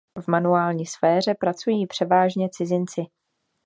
V 0.21 0.27
manuální 0.27 0.85
sféře 0.85 1.35
pracují 1.39 1.87
převážně 1.87 2.49
cizinci. 2.49 3.05